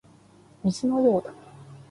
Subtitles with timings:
[0.63, 1.31] 水のようだ